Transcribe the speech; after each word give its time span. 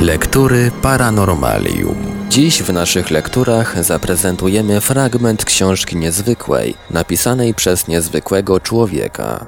Lektury 0.00 0.70
Paranormalium. 0.82 1.96
Dziś 2.28 2.62
w 2.62 2.72
naszych 2.72 3.10
lekturach 3.10 3.84
zaprezentujemy 3.84 4.80
fragment 4.80 5.44
książki 5.44 5.96
niezwykłej, 5.96 6.74
napisanej 6.90 7.54
przez 7.54 7.88
niezwykłego 7.88 8.60
człowieka. 8.60 9.46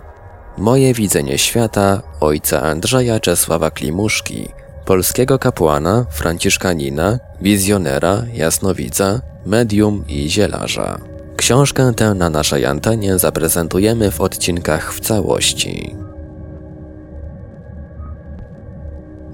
Moje 0.58 0.94
widzenie 0.94 1.38
świata 1.38 2.02
ojca 2.20 2.62
Andrzeja 2.62 3.20
Czesława 3.20 3.70
Klimuszki, 3.70 4.48
polskiego 4.84 5.38
kapłana, 5.38 6.06
franciszkanina, 6.10 7.18
wizjonera, 7.40 8.22
jasnowidza, 8.34 9.20
medium 9.46 10.04
i 10.08 10.28
zielarza. 10.30 10.98
Książkę 11.36 11.92
tę 11.96 12.14
na 12.14 12.30
naszej 12.30 12.66
antenie 12.66 13.18
zaprezentujemy 13.18 14.10
w 14.10 14.20
odcinkach 14.20 14.94
w 14.94 15.00
całości. 15.00 15.96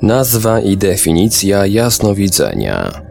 Nazwa 0.03 0.61
i 0.61 0.77
definicja 0.77 1.67
jasnowidzenia. 1.67 3.03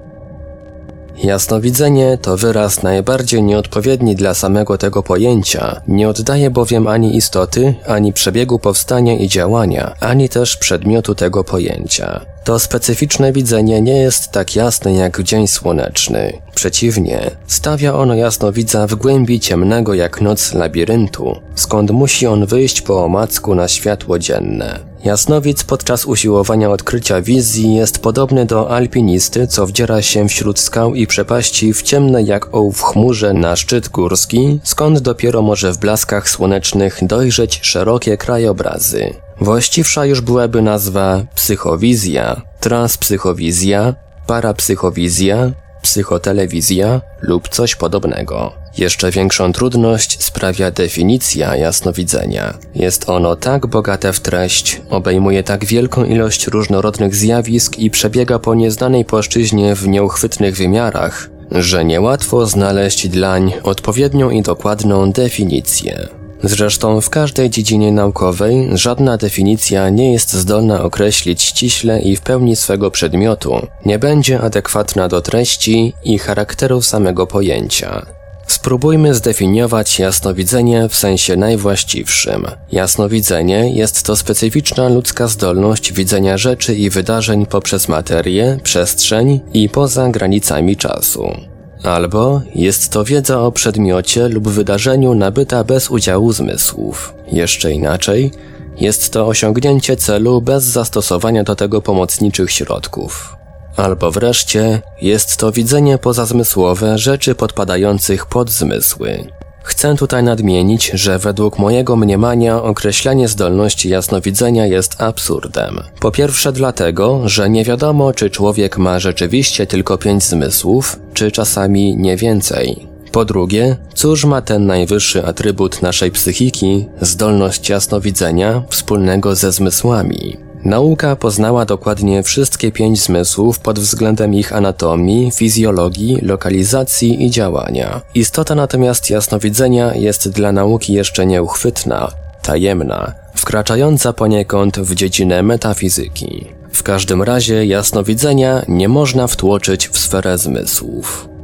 Jasnowidzenie 1.24 2.18
to 2.22 2.38
wyraz 2.38 2.84
najbardziej 2.84 3.44
nieodpowiedni 3.44 4.16
dla 4.16 4.34
samego 4.34 4.78
tego 4.78 5.04
pojęcia, 5.04 5.82
nie 5.88 6.10
oddaje 6.10 6.50
bowiem 6.50 6.88
ani 6.88 7.16
istoty, 7.18 7.76
ani 7.88 8.14
przebiegu 8.14 8.60
powstania 8.60 9.14
i 9.14 9.28
działania, 9.28 9.94
ani 10.00 10.30
też 10.30 10.58
przedmiotu 10.58 11.16
tego 11.16 11.44
pojęcia. 11.44 12.26
To 12.44 12.60
specyficzne 12.60 13.32
widzenie 13.32 13.82
nie 13.82 13.98
jest 13.98 14.32
tak 14.32 14.56
jasne 14.56 14.94
jak 14.94 15.24
dzień 15.24 15.48
słoneczny. 15.48 16.34
Przeciwnie, 16.68 17.32
stawia 17.48 17.96
ono 17.96 18.16
jasnowidza 18.16 18.88
w 18.88 18.96
głębi 18.96 19.40
ciemnego 19.40 19.94
jak 19.94 20.22
noc 20.22 20.54
labiryntu, 20.54 21.36
skąd 21.56 21.92
musi 21.92 22.28
on 22.28 22.46
wyjść 22.46 22.82
po 22.82 23.06
omacku 23.06 23.56
na 23.56 23.68
światło 23.68 24.20
dzienne. 24.20 24.80
Jasnowic 25.04 25.64
podczas 25.64 26.06
usiłowania 26.06 26.70
odkrycia 26.70 27.22
wizji 27.22 27.76
jest 27.76 28.00
podobny 28.00 28.46
do 28.46 28.70
alpinisty, 28.70 29.48
co 29.48 29.68
wdziera 29.68 30.02
się 30.02 30.28
wśród 30.28 30.60
skał 30.60 30.96
i 30.96 31.08
przepaści 31.08 31.74
w 31.74 31.82
ciemne 31.82 32.24
jak 32.24 32.56
ołów 32.56 32.82
chmurze 32.82 33.34
na 33.34 33.56
szczyt 33.56 33.90
górski, 33.90 34.60
skąd 34.64 35.00
dopiero 35.00 35.42
może 35.42 35.74
w 35.74 35.78
blaskach 35.78 36.30
słonecznych 36.30 37.00
dojrzeć 37.02 37.60
szerokie 37.62 38.18
krajobrazy. 38.18 39.14
Właściwsza 39.42 40.06
już 40.06 40.22
byłaby 40.22 40.62
nazwa 40.62 41.24
psychowizja, 41.36 42.42
transpsychowizja, 42.60 43.96
parapsychowizja, 44.26 45.52
psychotelewizja 45.88 47.02
lub 47.22 47.50
coś 47.50 47.76
podobnego. 47.76 48.52
Jeszcze 48.78 49.12
większą 49.12 49.54
trudność 49.54 50.24
sprawia 50.24 50.72
definicja 50.72 51.56
jasnowidzenia. 51.56 52.54
Jest 52.76 53.10
ono 53.10 53.36
tak 53.36 53.68
bogate 53.68 54.14
w 54.14 54.20
treść, 54.20 54.82
obejmuje 54.90 55.44
tak 55.44 55.66
wielką 55.66 56.06
ilość 56.06 56.48
różnorodnych 56.48 57.16
zjawisk 57.16 57.80
i 57.80 57.92
przebiega 57.92 58.40
po 58.40 58.56
nieznanej 58.56 59.06
płaszczyźnie 59.06 59.76
w 59.76 59.88
nieuchwytnych 59.88 60.58
wymiarach, 60.58 61.30
że 61.52 61.86
niełatwo 61.86 62.46
znaleźć 62.46 63.08
dlań 63.08 63.54
odpowiednią 63.64 64.30
i 64.30 64.42
dokładną 64.42 65.12
definicję. 65.12 66.08
Zresztą 66.44 67.02
w 67.02 67.10
każdej 67.10 67.50
dziedzinie 67.50 67.92
naukowej 67.92 68.70
żadna 68.74 69.18
definicja 69.18 69.90
nie 69.90 70.14
jest 70.14 70.34
zdolna 70.34 70.84
określić 70.84 71.42
ściśle 71.42 72.02
i 72.02 72.16
w 72.16 72.22
pełni 72.22 72.56
swego 72.56 72.92
przedmiotu, 72.92 73.68
nie 73.86 74.00
będzie 74.00 74.42
adekwatna 74.42 75.08
do 75.08 75.22
treści 75.22 75.94
i 76.04 76.20
charakteru 76.20 76.82
samego 76.82 77.28
pojęcia. 77.28 78.06
Spróbujmy 78.48 79.14
zdefiniować 79.14 80.00
jasnowidzenie 80.00 80.90
w 80.90 80.96
sensie 80.96 81.36
najwłaściwszym. 81.36 82.48
Jasnowidzenie 82.72 83.74
jest 83.74 84.04
to 84.04 84.16
specyficzna 84.16 84.90
ludzka 84.90 85.28
zdolność 85.28 85.94
widzenia 85.94 86.38
rzeczy 86.38 86.76
i 86.76 86.90
wydarzeń 86.90 87.46
poprzez 87.46 87.88
materię, 87.88 88.60
przestrzeń 88.64 89.40
i 89.54 89.70
poza 89.70 90.10
granicami 90.10 90.78
czasu. 90.78 91.57
Albo 91.88 92.42
jest 92.56 92.90
to 92.90 93.04
wiedza 93.04 93.42
o 93.42 93.52
przedmiocie 93.52 94.30
lub 94.30 94.48
wydarzeniu 94.48 95.16
nabyta 95.16 95.64
bez 95.64 95.90
udziału 95.90 96.34
zmysłów. 96.34 97.14
Jeszcze 97.32 97.72
inaczej, 97.72 98.32
jest 98.80 99.14
to 99.14 99.28
osiągnięcie 99.28 99.98
celu 99.98 100.42
bez 100.42 100.64
zastosowania 100.64 101.44
do 101.44 101.56
tego 101.56 101.82
pomocniczych 101.82 102.52
środków. 102.52 103.36
Albo 103.78 104.12
wreszcie 104.12 104.82
jest 105.02 105.38
to 105.38 105.52
widzenie 105.52 105.98
pozazmysłowe 105.98 106.98
rzeczy 106.98 107.36
podpadających 107.36 108.26
pod 108.26 108.50
zmysły. 108.50 109.37
Chcę 109.68 109.96
tutaj 109.96 110.24
nadmienić, 110.24 110.92
że 110.94 111.20
według 111.20 111.60
mojego 111.60 111.96
mniemania 111.96 112.64
określenie 112.64 113.28
zdolności 113.28 113.90
jasnowidzenia 113.90 114.66
jest 114.66 115.02
absurdem. 115.02 115.80
Po 116.00 116.12
pierwsze 116.12 116.52
dlatego, 116.52 117.22
że 117.30 117.50
nie 117.50 117.64
wiadomo, 117.64 118.14
czy 118.14 118.30
człowiek 118.30 118.78
ma 118.78 119.00
rzeczywiście 119.00 119.68
tylko 119.68 119.98
pięć 119.98 120.24
zmysłów, 120.24 121.00
czy 121.14 121.32
czasami 121.32 121.98
nie 121.98 122.18
więcej. 122.18 122.88
Po 123.12 123.26
drugie, 123.26 123.78
cóż 123.94 124.26
ma 124.26 124.42
ten 124.42 124.66
najwyższy 124.66 125.26
atrybut 125.26 125.82
naszej 125.82 126.12
psychiki, 126.12 126.86
zdolność 127.02 127.70
jasnowidzenia, 127.70 128.64
wspólnego 128.70 129.36
ze 129.36 129.52
zmysłami? 129.52 130.47
Nauka 130.64 131.16
poznała 131.16 131.66
dokładnie 131.66 132.24
wszystkie 132.24 132.72
pięć 132.72 133.02
zmysłów 133.02 133.60
pod 133.60 133.80
względem 133.80 134.34
ich 134.34 134.54
anatomii, 134.54 135.32
fizjologii, 135.32 136.20
lokalizacji 136.22 137.26
i 137.26 137.32
działania. 137.32 138.02
Istota 138.16 138.56
natomiast 138.56 139.10
jasnowidzenia 139.10 139.96
jest 139.96 140.30
dla 140.30 140.52
nauki 140.52 140.94
jeszcze 140.94 141.26
nieuchwytna, 141.26 142.12
tajemna, 142.42 143.14
wkraczająca 143.36 144.14
poniekąd 144.14 144.80
w 144.80 144.96
dziedzinę 144.96 145.44
metafizyki. 145.44 146.46
W 146.72 146.84
każdym 146.84 147.24
razie 147.24 147.66
jasnowidzenia 147.66 148.62
nie 148.68 148.90
można 148.90 149.28
wtłoczyć 149.28 149.88
w 149.88 149.98
sferę 149.98 150.38
zmysłów. 150.38 151.37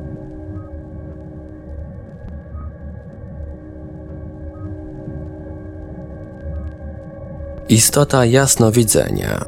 Istota 7.69 8.25
jasnowidzenia. 8.25 9.45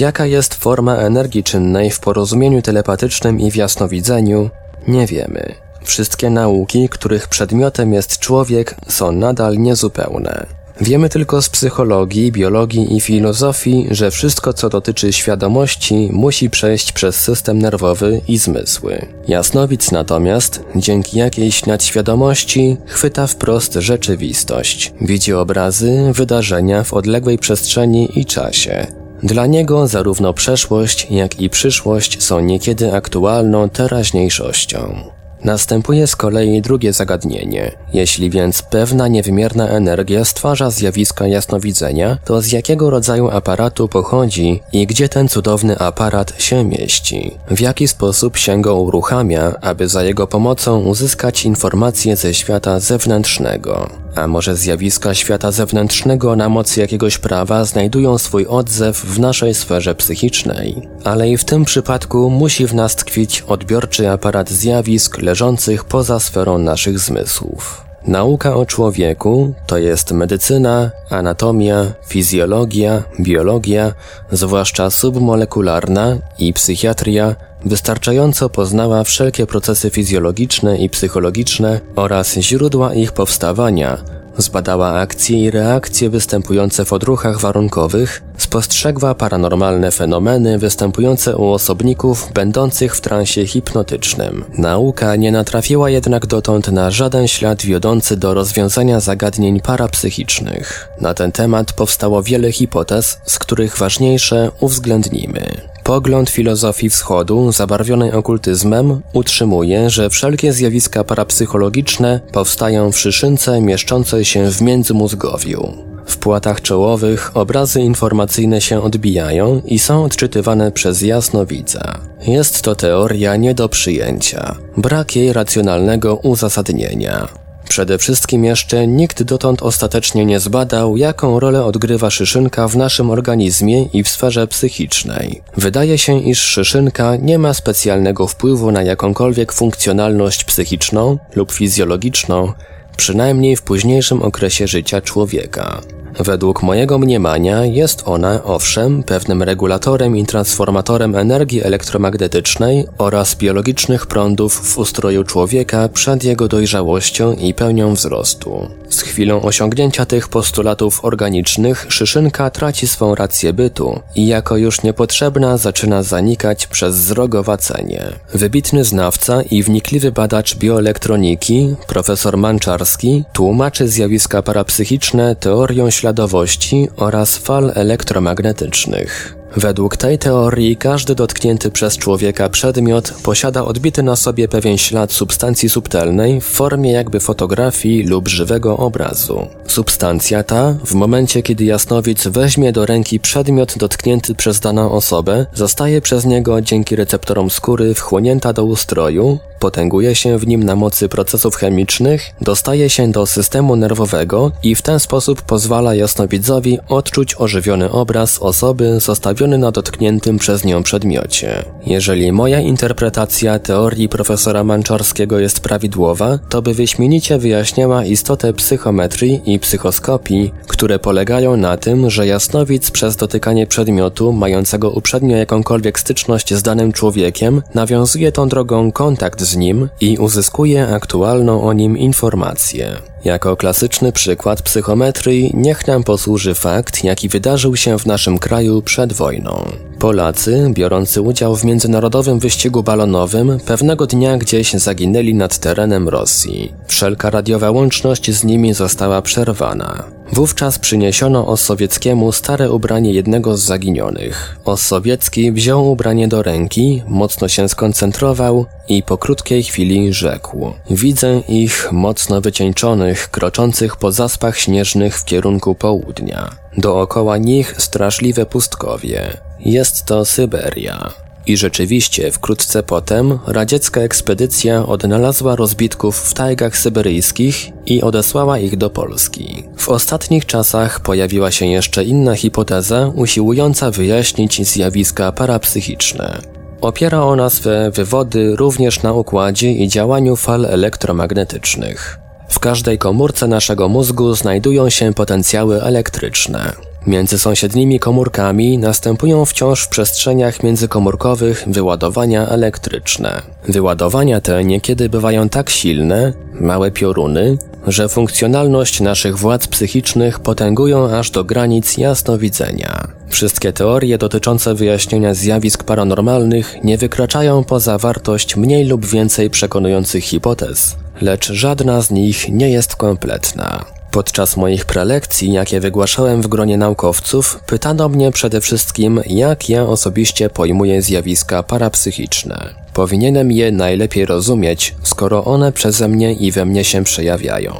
Jaka 0.00 0.26
jest 0.26 0.54
forma 0.54 0.96
energii 0.96 1.44
czynnej 1.44 1.90
w 1.90 2.00
porozumieniu 2.00 2.62
telepatycznym 2.62 3.40
i 3.40 3.50
w 3.50 3.56
jasnowidzeniu, 3.56 4.50
nie 4.88 5.06
wiemy. 5.06 5.54
Wszystkie 5.82 6.30
nauki, 6.30 6.88
których 6.88 7.28
przedmiotem 7.28 7.92
jest 7.92 8.18
człowiek, 8.18 8.74
są 8.88 9.12
nadal 9.12 9.58
niezupełne. 9.58 10.46
Wiemy 10.82 11.08
tylko 11.08 11.42
z 11.42 11.48
psychologii, 11.48 12.32
biologii 12.32 12.96
i 12.96 13.00
filozofii, 13.00 13.86
że 13.90 14.10
wszystko 14.10 14.52
co 14.52 14.68
dotyczy 14.68 15.12
świadomości 15.12 16.08
musi 16.12 16.50
przejść 16.50 16.92
przez 16.92 17.16
system 17.16 17.58
nerwowy 17.58 18.20
i 18.28 18.38
zmysły. 18.38 19.06
Jasnowic 19.28 19.90
natomiast, 19.90 20.64
dzięki 20.76 21.18
jakiejś 21.18 21.66
nadświadomości, 21.66 22.76
chwyta 22.86 23.26
wprost 23.26 23.74
rzeczywistość. 23.74 24.92
Widzi 25.00 25.32
obrazy, 25.34 26.12
wydarzenia 26.14 26.84
w 26.84 26.94
odległej 26.94 27.38
przestrzeni 27.38 28.20
i 28.20 28.26
czasie. 28.26 28.86
Dla 29.22 29.46
niego 29.46 29.88
zarówno 29.88 30.32
przeszłość, 30.32 31.06
jak 31.10 31.40
i 31.40 31.50
przyszłość 31.50 32.22
są 32.22 32.40
niekiedy 32.40 32.94
aktualną 32.94 33.68
teraźniejszością. 33.68 35.12
Następuje 35.44 36.06
z 36.06 36.16
kolei 36.16 36.62
drugie 36.62 36.92
zagadnienie. 36.92 37.72
Jeśli 37.92 38.30
więc 38.30 38.62
pewna 38.62 39.08
niewymierna 39.08 39.68
energia 39.68 40.24
stwarza 40.24 40.70
zjawiska 40.70 41.26
jasnowidzenia, 41.26 42.18
to 42.24 42.42
z 42.42 42.52
jakiego 42.52 42.90
rodzaju 42.90 43.30
aparatu 43.30 43.88
pochodzi 43.88 44.60
i 44.72 44.86
gdzie 44.86 45.08
ten 45.08 45.28
cudowny 45.28 45.78
aparat 45.78 46.42
się 46.42 46.64
mieści? 46.64 47.34
W 47.50 47.60
jaki 47.60 47.88
sposób 47.88 48.36
się 48.36 48.62
go 48.62 48.80
uruchamia, 48.80 49.54
aby 49.60 49.88
za 49.88 50.04
jego 50.04 50.26
pomocą 50.26 50.80
uzyskać 50.80 51.44
informacje 51.44 52.16
ze 52.16 52.34
świata 52.34 52.80
zewnętrznego? 52.80 53.90
A 54.14 54.26
może 54.26 54.56
zjawiska 54.56 55.14
świata 55.14 55.50
zewnętrznego 55.50 56.36
na 56.36 56.48
mocy 56.48 56.80
jakiegoś 56.80 57.18
prawa 57.18 57.64
znajdują 57.64 58.18
swój 58.18 58.46
odzew 58.46 59.04
w 59.04 59.18
naszej 59.20 59.54
sferze 59.54 59.94
psychicznej? 59.94 60.88
Ale 61.04 61.30
i 61.30 61.36
w 61.36 61.44
tym 61.44 61.64
przypadku 61.64 62.30
musi 62.30 62.66
w 62.66 62.74
nas 62.74 62.96
tkwić 62.96 63.42
odbiorczy 63.42 64.10
aparat 64.10 64.50
zjawisk 64.50 65.18
leżących 65.32 65.84
poza 65.84 66.20
sferą 66.20 66.58
naszych 66.58 66.98
zmysłów. 66.98 67.84
Nauka 68.06 68.54
o 68.54 68.66
człowieku 68.66 69.54
to 69.66 69.78
jest 69.78 70.12
medycyna, 70.12 70.90
anatomia, 71.10 71.92
fizjologia, 72.06 73.02
biologia, 73.20 73.92
zwłaszcza 74.32 74.90
submolekularna 74.90 76.18
i 76.38 76.52
psychiatria, 76.52 77.36
wystarczająco 77.64 78.48
poznała 78.48 79.04
wszelkie 79.04 79.46
procesy 79.46 79.90
fizjologiczne 79.90 80.78
i 80.78 80.88
psychologiczne 80.88 81.80
oraz 81.96 82.34
źródła 82.34 82.94
ich 82.94 83.12
powstawania, 83.12 83.98
Zbadała 84.38 85.00
akcje 85.00 85.44
i 85.44 85.50
reakcje 85.50 86.10
występujące 86.10 86.84
w 86.84 86.92
odruchach 86.92 87.40
warunkowych, 87.40 88.22
spostrzegła 88.36 89.14
paranormalne 89.14 89.90
fenomeny 89.90 90.58
występujące 90.58 91.36
u 91.36 91.50
osobników 91.50 92.32
będących 92.34 92.96
w 92.96 93.00
transie 93.00 93.46
hipnotycznym. 93.46 94.44
Nauka 94.58 95.16
nie 95.16 95.32
natrafiła 95.32 95.90
jednak 95.90 96.26
dotąd 96.26 96.68
na 96.68 96.90
żaden 96.90 97.28
ślad 97.28 97.62
wiodący 97.62 98.16
do 98.16 98.34
rozwiązania 98.34 99.00
zagadnień 99.00 99.60
parapsychicznych. 99.60 100.88
Na 101.00 101.14
ten 101.14 101.32
temat 101.32 101.72
powstało 101.72 102.22
wiele 102.22 102.52
hipotez, 102.52 103.18
z 103.26 103.38
których 103.38 103.78
ważniejsze 103.78 104.50
uwzględnimy. 104.60 105.71
Pogląd 105.84 106.30
filozofii 106.30 106.90
wschodu, 106.90 107.52
zabarwionej 107.52 108.12
okultyzmem, 108.12 109.00
utrzymuje, 109.12 109.90
że 109.90 110.10
wszelkie 110.10 110.52
zjawiska 110.52 111.04
parapsychologiczne 111.04 112.20
powstają 112.32 112.92
w 112.92 112.98
szyszynce 112.98 113.60
mieszczącej 113.60 114.24
się 114.24 114.50
w 114.50 114.60
międzymózgowiu. 114.60 115.72
W 116.06 116.16
płatach 116.16 116.60
czołowych 116.60 117.30
obrazy 117.34 117.80
informacyjne 117.80 118.60
się 118.60 118.82
odbijają 118.82 119.62
i 119.64 119.78
są 119.78 120.04
odczytywane 120.04 120.72
przez 120.72 121.02
jasnowidza. 121.02 122.00
Jest 122.26 122.62
to 122.62 122.74
teoria 122.74 123.36
nie 123.36 123.54
do 123.54 123.68
przyjęcia. 123.68 124.54
Brak 124.76 125.16
jej 125.16 125.32
racjonalnego 125.32 126.16
uzasadnienia. 126.16 127.41
Przede 127.72 127.98
wszystkim 127.98 128.44
jeszcze 128.44 128.86
nikt 128.86 129.22
dotąd 129.22 129.62
ostatecznie 129.62 130.24
nie 130.24 130.40
zbadał, 130.40 130.96
jaką 130.96 131.40
rolę 131.40 131.64
odgrywa 131.64 132.10
szyszynka 132.10 132.68
w 132.68 132.76
naszym 132.76 133.10
organizmie 133.10 133.84
i 133.84 134.02
w 134.02 134.08
sferze 134.08 134.46
psychicznej. 134.46 135.42
Wydaje 135.56 135.98
się, 135.98 136.20
iż 136.20 136.40
szyszynka 136.40 137.16
nie 137.16 137.38
ma 137.38 137.54
specjalnego 137.54 138.26
wpływu 138.26 138.72
na 138.72 138.82
jakąkolwiek 138.82 139.52
funkcjonalność 139.52 140.44
psychiczną 140.44 141.18
lub 141.34 141.52
fizjologiczną, 141.52 142.52
przynajmniej 142.96 143.56
w 143.56 143.62
późniejszym 143.62 144.22
okresie 144.22 144.66
życia 144.66 145.00
człowieka. 145.00 145.82
Według 146.20 146.62
mojego 146.62 146.98
mniemania 146.98 147.64
jest 147.64 148.02
ona, 148.04 148.44
owszem, 148.44 149.02
pewnym 149.02 149.42
regulatorem 149.42 150.16
i 150.16 150.26
transformatorem 150.26 151.16
energii 151.16 151.62
elektromagnetycznej 151.62 152.86
oraz 152.98 153.34
biologicznych 153.34 154.06
prądów 154.06 154.54
w 154.54 154.78
ustroju 154.78 155.24
człowieka 155.24 155.88
przed 155.88 156.24
jego 156.24 156.48
dojrzałością 156.48 157.32
i 157.32 157.54
pełnią 157.54 157.94
wzrostu. 157.94 158.68
Z 158.88 159.00
chwilą 159.00 159.42
osiągnięcia 159.42 160.06
tych 160.06 160.28
postulatów 160.28 161.04
organicznych 161.04 161.86
szyszynka 161.88 162.50
traci 162.50 162.86
swą 162.88 163.14
rację 163.14 163.52
bytu 163.52 164.00
i 164.14 164.26
jako 164.26 164.56
już 164.56 164.82
niepotrzebna 164.82 165.56
zaczyna 165.56 166.02
zanikać 166.02 166.66
przez 166.66 166.96
zrogowacenie. 166.96 168.02
Wybitny 168.34 168.84
znawca 168.84 169.42
i 169.42 169.62
wnikliwy 169.62 170.12
badacz 170.12 170.56
bioelektroniki, 170.56 171.74
profesor 171.86 172.38
Manczarski, 172.82 173.24
tłumaczy 173.32 173.88
zjawiska 173.88 174.42
parapsychiczne 174.42 175.36
teorią 175.36 175.90
śladowości 175.90 176.88
oraz 176.96 177.36
fal 177.36 177.72
elektromagnetycznych. 177.74 179.36
Według 179.56 179.96
tej 179.96 180.18
teorii 180.18 180.76
każdy 180.76 181.14
dotknięty 181.14 181.70
przez 181.70 181.96
człowieka 181.98 182.48
przedmiot 182.48 183.14
posiada 183.22 183.64
odbity 183.64 184.02
na 184.02 184.16
sobie 184.16 184.48
pewien 184.48 184.78
ślad 184.78 185.12
substancji 185.12 185.68
subtelnej 185.68 186.40
w 186.40 186.44
formie 186.44 186.92
jakby 186.92 187.20
fotografii 187.20 188.02
lub 188.02 188.28
żywego 188.28 188.76
obrazu. 188.76 189.46
Substancja 189.66 190.42
ta, 190.42 190.74
w 190.84 190.94
momencie 190.94 191.42
kiedy 191.42 191.64
jasnowic 191.64 192.26
weźmie 192.26 192.72
do 192.72 192.86
ręki 192.86 193.20
przedmiot 193.20 193.78
dotknięty 193.78 194.34
przez 194.34 194.60
daną 194.60 194.92
osobę, 194.92 195.46
zostaje 195.54 196.00
przez 196.00 196.24
niego 196.24 196.60
dzięki 196.60 196.96
receptorom 196.96 197.50
skóry 197.50 197.94
wchłonięta 197.94 198.52
do 198.52 198.64
ustroju, 198.64 199.38
potęguje 199.62 200.14
się 200.14 200.38
w 200.38 200.46
nim 200.46 200.62
na 200.62 200.76
mocy 200.76 201.08
procesów 201.08 201.56
chemicznych, 201.56 202.30
dostaje 202.40 202.90
się 202.90 203.10
do 203.12 203.26
systemu 203.26 203.76
nerwowego 203.76 204.52
i 204.62 204.74
w 204.74 204.82
ten 204.82 205.00
sposób 205.00 205.42
pozwala 205.42 205.94
jasnowidzowi 205.94 206.78
odczuć 206.88 207.34
ożywiony 207.38 207.90
obraz 207.90 208.38
osoby 208.38 209.00
zostawiony 209.00 209.58
na 209.58 209.70
dotkniętym 209.70 210.38
przez 210.38 210.64
nią 210.64 210.82
przedmiocie. 210.82 211.64
Jeżeli 211.86 212.32
moja 212.32 212.60
interpretacja 212.60 213.58
teorii 213.58 214.08
profesora 214.08 214.64
Manczarskiego 214.64 215.38
jest 215.38 215.60
prawidłowa, 215.60 216.38
to 216.48 216.62
by 216.62 216.74
wyśmienicie 216.74 217.38
wyjaśniała 217.38 218.04
istotę 218.04 218.52
psychometrii 218.52 219.42
i 219.46 219.58
psychoskopii, 219.58 220.52
które 220.66 220.98
polegają 220.98 221.56
na 221.56 221.76
tym, 221.76 222.10
że 222.10 222.26
jasnowidz 222.26 222.90
przez 222.90 223.16
dotykanie 223.16 223.66
przedmiotu 223.66 224.32
mającego 224.32 224.90
uprzednio 224.90 225.36
jakąkolwiek 225.36 225.98
styczność 226.00 226.54
z 226.54 226.62
danym 226.62 226.92
człowiekiem 226.92 227.62
nawiązuje 227.74 228.32
tą 228.32 228.48
drogą 228.48 228.92
kontakt 228.92 229.42
z 229.42 229.51
nim 229.56 229.88
i 230.00 230.18
uzyskuje 230.18 230.88
aktualną 230.88 231.62
o 231.62 231.72
nim 231.72 231.98
informację. 231.98 232.96
Jako 233.24 233.56
klasyczny 233.56 234.12
przykład 234.12 234.62
psychometrii 234.62 235.50
niech 235.54 235.86
nam 235.86 236.04
posłuży 236.04 236.54
fakt, 236.54 237.04
jaki 237.04 237.28
wydarzył 237.28 237.76
się 237.76 237.98
w 237.98 238.06
naszym 238.06 238.38
kraju 238.38 238.82
przed 238.82 239.12
wojną. 239.12 239.64
Polacy, 240.02 240.70
biorący 240.74 241.22
udział 241.22 241.56
w 241.56 241.64
międzynarodowym 241.64 242.38
wyścigu 242.38 242.82
balonowym, 242.82 243.58
pewnego 243.66 244.06
dnia 244.06 244.36
gdzieś 244.36 244.72
zaginęli 244.72 245.34
nad 245.34 245.58
terenem 245.58 246.08
Rosji. 246.08 246.72
Wszelka 246.86 247.30
radiowa 247.30 247.70
łączność 247.70 248.30
z 248.30 248.44
nimi 248.44 248.74
została 248.74 249.22
przerwana. 249.22 250.04
Wówczas 250.32 250.78
przyniesiono 250.78 251.46
Osowieckiemu 251.46 252.32
stare 252.32 252.70
ubranie 252.70 253.12
jednego 253.12 253.56
z 253.56 253.60
zaginionych. 253.60 254.56
Osowiecki 254.64 255.52
wziął 255.52 255.90
ubranie 255.90 256.28
do 256.28 256.42
ręki, 256.42 257.02
mocno 257.06 257.48
się 257.48 257.68
skoncentrował 257.68 258.66
i 258.88 259.02
po 259.02 259.18
krótkiej 259.18 259.62
chwili 259.62 260.12
rzekł: 260.12 260.72
Widzę 260.90 261.40
ich 261.48 261.88
mocno 261.92 262.40
wycieńczonych, 262.40 263.30
kroczących 263.30 263.96
po 263.96 264.12
zaspach 264.12 264.58
śnieżnych 264.58 265.18
w 265.18 265.24
kierunku 265.24 265.74
południa. 265.74 266.50
Dookoła 266.78 267.38
nich 267.38 267.74
straszliwe 267.78 268.46
pustkowie. 268.46 269.38
Jest 269.64 270.04
to 270.04 270.24
Syberia. 270.24 271.10
I 271.46 271.56
rzeczywiście, 271.56 272.32
wkrótce 272.32 272.82
potem 272.82 273.38
radziecka 273.46 274.00
ekspedycja 274.00 274.86
odnalazła 274.86 275.56
rozbitków 275.56 276.18
w 276.18 276.34
tajgach 276.34 276.76
syberyjskich 276.76 277.70
i 277.86 278.02
odesłała 278.02 278.58
ich 278.58 278.76
do 278.76 278.90
Polski. 278.90 279.64
W 279.76 279.88
ostatnich 279.88 280.46
czasach 280.46 281.00
pojawiła 281.00 281.50
się 281.50 281.66
jeszcze 281.66 282.04
inna 282.04 282.34
hipoteza 282.34 283.12
usiłująca 283.14 283.90
wyjaśnić 283.90 284.68
zjawiska 284.68 285.32
parapsychiczne. 285.32 286.38
Opiera 286.80 287.22
ona 287.22 287.50
swe 287.50 287.90
wywody 287.90 288.56
również 288.56 289.02
na 289.02 289.12
układzie 289.12 289.72
i 289.72 289.88
działaniu 289.88 290.36
fal 290.36 290.66
elektromagnetycznych. 290.66 292.18
W 292.48 292.58
każdej 292.58 292.98
komórce 292.98 293.48
naszego 293.48 293.88
mózgu 293.88 294.34
znajdują 294.34 294.90
się 294.90 295.12
potencjały 295.12 295.82
elektryczne. 295.82 296.91
Między 297.06 297.38
sąsiednimi 297.38 297.98
komórkami 297.98 298.78
następują 298.78 299.44
wciąż 299.44 299.82
w 299.82 299.88
przestrzeniach 299.88 300.62
międzykomórkowych 300.62 301.64
wyładowania 301.66 302.48
elektryczne. 302.48 303.42
Wyładowania 303.68 304.40
te 304.40 304.64
niekiedy 304.64 305.08
bywają 305.08 305.48
tak 305.48 305.70
silne, 305.70 306.32
małe 306.60 306.90
pioruny, 306.90 307.58
że 307.86 308.08
funkcjonalność 308.08 309.00
naszych 309.00 309.38
władz 309.38 309.66
psychicznych 309.66 310.40
potęgują 310.40 311.10
aż 311.10 311.30
do 311.30 311.44
granic 311.44 311.98
jasnowidzenia. 311.98 313.08
Wszystkie 313.28 313.72
teorie 313.72 314.18
dotyczące 314.18 314.74
wyjaśnienia 314.74 315.34
zjawisk 315.34 315.84
paranormalnych 315.84 316.84
nie 316.84 316.98
wykraczają 316.98 317.64
poza 317.64 317.98
wartość 317.98 318.56
mniej 318.56 318.86
lub 318.86 319.06
więcej 319.06 319.50
przekonujących 319.50 320.24
hipotez, 320.24 320.96
lecz 321.20 321.52
żadna 321.52 322.02
z 322.02 322.10
nich 322.10 322.48
nie 322.48 322.70
jest 322.70 322.96
kompletna. 322.96 324.01
Podczas 324.12 324.56
moich 324.56 324.84
prelekcji, 324.84 325.52
jakie 325.52 325.80
wygłaszałem 325.80 326.42
w 326.42 326.46
gronie 326.46 326.76
naukowców, 326.78 327.60
pytano 327.66 328.08
mnie 328.08 328.32
przede 328.32 328.60
wszystkim, 328.60 329.20
jak 329.26 329.68
ja 329.68 329.86
osobiście 329.86 330.50
pojmuję 330.50 331.02
zjawiska 331.02 331.62
parapsychiczne. 331.62 332.74
Powinienem 332.94 333.52
je 333.52 333.72
najlepiej 333.72 334.26
rozumieć, 334.26 334.94
skoro 335.02 335.44
one 335.44 335.72
przeze 335.72 336.08
mnie 336.08 336.32
i 336.32 336.52
we 336.52 336.64
mnie 336.64 336.84
się 336.84 337.04
przejawiają. 337.04 337.74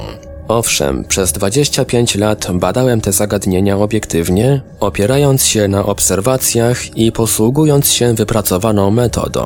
Owszem, 0.47 1.03
przez 1.03 1.31
25 1.31 2.15
lat 2.15 2.47
badałem 2.53 3.01
te 3.01 3.11
zagadnienia 3.11 3.77
obiektywnie, 3.77 4.61
opierając 4.79 5.45
się 5.45 5.67
na 5.67 5.85
obserwacjach 5.85 6.97
i 6.97 7.11
posługując 7.11 7.91
się 7.91 8.13
wypracowaną 8.13 8.91
metodą. 8.91 9.45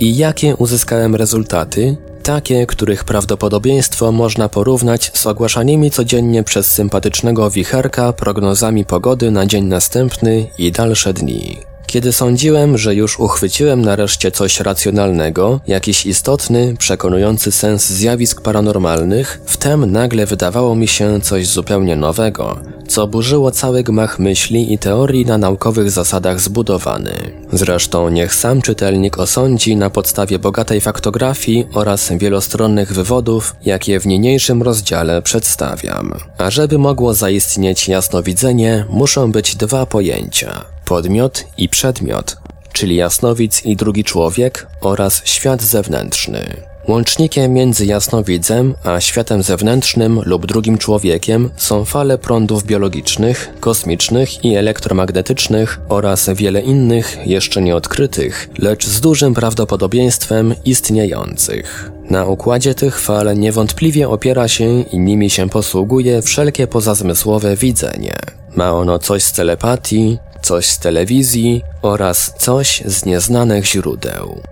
I 0.00 0.16
jakie 0.16 0.56
uzyskałem 0.56 1.14
rezultaty? 1.14 1.96
Takie, 2.24 2.66
których 2.66 3.04
prawdopodobieństwo 3.04 4.12
można 4.12 4.48
porównać 4.48 5.10
z 5.14 5.26
ogłaszanymi 5.26 5.90
codziennie 5.90 6.42
przez 6.42 6.66
sympatycznego 6.66 7.50
wicherka 7.50 8.12
prognozami 8.12 8.84
pogody 8.84 9.30
na 9.30 9.46
dzień 9.46 9.64
następny 9.64 10.46
i 10.58 10.72
dalsze 10.72 11.14
dni. 11.14 11.73
Kiedy 11.86 12.12
sądziłem, 12.12 12.78
że 12.78 12.94
już 12.94 13.20
uchwyciłem 13.20 13.82
nareszcie 13.82 14.30
coś 14.30 14.60
racjonalnego, 14.60 15.60
jakiś 15.66 16.06
istotny, 16.06 16.74
przekonujący 16.78 17.52
sens 17.52 17.86
zjawisk 17.86 18.40
paranormalnych, 18.40 19.40
wtem 19.46 19.92
nagle 19.92 20.26
wydawało 20.26 20.74
mi 20.74 20.88
się 20.88 21.20
coś 21.20 21.46
zupełnie 21.46 21.96
nowego, 21.96 22.60
co 22.88 23.06
burzyło 23.06 23.50
cały 23.50 23.82
gmach 23.82 24.18
myśli 24.18 24.72
i 24.72 24.78
teorii 24.78 25.26
na 25.26 25.38
naukowych 25.38 25.90
zasadach 25.90 26.40
zbudowany. 26.40 27.12
Zresztą 27.52 28.08
niech 28.08 28.34
sam 28.34 28.62
czytelnik 28.62 29.18
osądzi 29.18 29.76
na 29.76 29.90
podstawie 29.90 30.38
bogatej 30.38 30.80
faktografii 30.80 31.66
oraz 31.74 32.12
wielostronnych 32.12 32.92
wywodów, 32.92 33.56
jakie 33.64 34.00
w 34.00 34.06
niniejszym 34.06 34.62
rozdziale 34.62 35.22
przedstawiam. 35.22 36.14
A 36.38 36.50
żeby 36.50 36.78
mogło 36.78 37.14
zaistnieć 37.14 37.88
jasnowidzenie, 37.88 38.84
muszą 38.88 39.32
być 39.32 39.56
dwa 39.56 39.86
pojęcia: 39.86 40.73
podmiot 40.84 41.44
i 41.58 41.68
przedmiot, 41.68 42.36
czyli 42.72 42.96
jasnowic 42.96 43.64
i 43.64 43.76
drugi 43.76 44.04
człowiek 44.04 44.66
oraz 44.80 45.22
świat 45.24 45.62
zewnętrzny. 45.62 46.56
Łącznikiem 46.88 47.52
między 47.52 47.86
jasnowidzem 47.86 48.74
a 48.84 49.00
światem 49.00 49.42
zewnętrznym 49.42 50.20
lub 50.24 50.46
drugim 50.46 50.78
człowiekiem 50.78 51.50
są 51.56 51.84
fale 51.84 52.18
prądów 52.18 52.64
biologicznych, 52.64 53.54
kosmicznych 53.60 54.44
i 54.44 54.54
elektromagnetycznych 54.54 55.80
oraz 55.88 56.30
wiele 56.34 56.60
innych, 56.60 57.18
jeszcze 57.26 57.62
nieodkrytych, 57.62 58.48
lecz 58.58 58.86
z 58.86 59.00
dużym 59.00 59.34
prawdopodobieństwem 59.34 60.54
istniejących. 60.64 61.90
Na 62.10 62.26
układzie 62.26 62.74
tych 62.74 63.00
fal 63.00 63.38
niewątpliwie 63.38 64.08
opiera 64.08 64.48
się 64.48 64.80
i 64.80 64.98
nimi 64.98 65.30
się 65.30 65.48
posługuje 65.48 66.22
wszelkie 66.22 66.66
pozazmysłowe 66.66 67.56
widzenie. 67.56 68.16
Ma 68.56 68.72
ono 68.72 68.98
coś 68.98 69.22
z 69.22 69.32
telepatii, 69.32 70.18
coś 70.44 70.66
z 70.66 70.78
telewizji 70.78 71.62
oraz 71.82 72.34
coś 72.38 72.82
z 72.86 73.04
nieznanych 73.04 73.66
źródeł. 73.66 74.42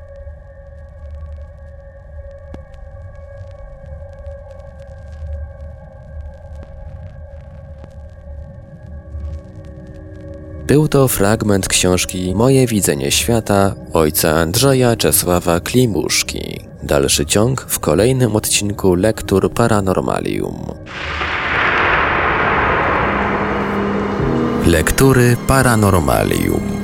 Był 10.67 10.89
to 10.89 11.09
fragment 11.09 11.69
książki 11.69 12.35
Moje 12.35 12.67
widzenie 12.67 13.11
świata 13.11 13.75
ojca 13.93 14.31
Andrzeja 14.31 14.97
Czesława 14.97 15.61
Klimuszki. 15.61 16.61
Dalszy 16.83 17.27
ciąg 17.27 17.61
w 17.69 17.79
kolejnym 17.79 18.37
odcinku 18.37 18.95
Lektur 18.95 19.53
Paranormalium. 19.53 20.75
Lektury 24.63 25.35
Paranormalium. 25.35 26.82